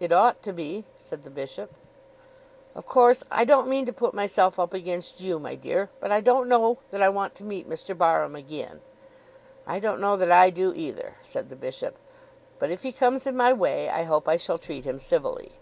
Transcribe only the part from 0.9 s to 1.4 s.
said the